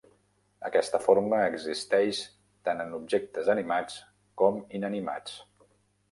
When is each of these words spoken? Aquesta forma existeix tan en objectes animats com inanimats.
Aquesta 0.67 0.99
forma 1.01 1.41
existeix 1.49 2.21
tan 2.69 2.81
en 2.85 2.95
objectes 2.99 3.51
animats 3.55 3.99
com 4.43 4.57
inanimats. 4.79 5.37